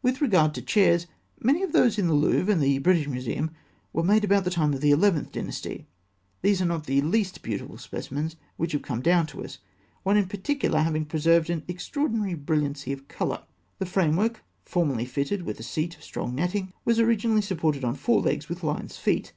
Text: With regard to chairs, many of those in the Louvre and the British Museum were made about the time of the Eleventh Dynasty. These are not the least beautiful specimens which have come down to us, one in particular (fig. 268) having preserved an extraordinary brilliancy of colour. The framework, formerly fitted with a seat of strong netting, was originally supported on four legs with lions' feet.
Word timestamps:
With 0.00 0.20
regard 0.20 0.54
to 0.54 0.62
chairs, 0.62 1.08
many 1.40 1.64
of 1.64 1.72
those 1.72 1.98
in 1.98 2.06
the 2.06 2.14
Louvre 2.14 2.52
and 2.52 2.62
the 2.62 2.78
British 2.78 3.08
Museum 3.08 3.50
were 3.92 4.04
made 4.04 4.22
about 4.22 4.44
the 4.44 4.50
time 4.50 4.72
of 4.72 4.80
the 4.80 4.92
Eleventh 4.92 5.32
Dynasty. 5.32 5.88
These 6.40 6.62
are 6.62 6.66
not 6.66 6.84
the 6.86 7.00
least 7.00 7.42
beautiful 7.42 7.76
specimens 7.76 8.36
which 8.56 8.70
have 8.70 8.82
come 8.82 9.02
down 9.02 9.26
to 9.26 9.42
us, 9.42 9.58
one 10.04 10.16
in 10.16 10.28
particular 10.28 10.78
(fig. 10.78 10.84
268) 10.84 10.84
having 10.84 11.04
preserved 11.04 11.50
an 11.50 11.64
extraordinary 11.66 12.34
brilliancy 12.34 12.92
of 12.92 13.08
colour. 13.08 13.42
The 13.80 13.86
framework, 13.86 14.44
formerly 14.64 15.04
fitted 15.04 15.42
with 15.42 15.58
a 15.58 15.64
seat 15.64 15.96
of 15.96 16.04
strong 16.04 16.36
netting, 16.36 16.72
was 16.84 17.00
originally 17.00 17.42
supported 17.42 17.84
on 17.84 17.96
four 17.96 18.20
legs 18.20 18.48
with 18.48 18.62
lions' 18.62 18.98
feet. 18.98 19.32